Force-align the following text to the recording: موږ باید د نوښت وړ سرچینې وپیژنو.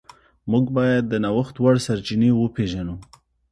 موږ 0.51 0.65
باید 0.77 1.03
د 1.07 1.13
نوښت 1.23 1.55
وړ 1.59 1.75
سرچینې 1.85 2.29
وپیژنو. 2.35 2.95